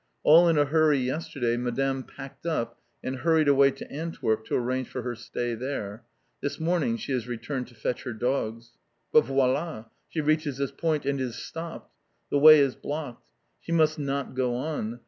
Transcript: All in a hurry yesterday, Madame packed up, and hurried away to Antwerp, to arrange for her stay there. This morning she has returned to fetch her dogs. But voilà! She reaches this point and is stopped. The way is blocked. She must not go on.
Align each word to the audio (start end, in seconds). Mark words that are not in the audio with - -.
All 0.23 0.47
in 0.49 0.57
a 0.57 0.65
hurry 0.65 0.97
yesterday, 0.97 1.57
Madame 1.57 2.01
packed 2.01 2.47
up, 2.47 2.79
and 3.03 3.17
hurried 3.17 3.47
away 3.47 3.69
to 3.69 3.91
Antwerp, 3.91 4.43
to 4.47 4.55
arrange 4.55 4.87
for 4.87 5.03
her 5.03 5.13
stay 5.15 5.53
there. 5.53 6.05
This 6.41 6.59
morning 6.59 6.97
she 6.97 7.11
has 7.11 7.27
returned 7.27 7.67
to 7.67 7.75
fetch 7.75 8.01
her 8.01 8.13
dogs. 8.13 8.71
But 9.13 9.25
voilà! 9.25 9.91
She 10.09 10.19
reaches 10.19 10.57
this 10.57 10.71
point 10.71 11.05
and 11.05 11.21
is 11.21 11.35
stopped. 11.35 11.93
The 12.31 12.39
way 12.39 12.61
is 12.61 12.73
blocked. 12.75 13.29
She 13.59 13.71
must 13.71 13.99
not 13.99 14.33
go 14.33 14.55
on. 14.55 14.99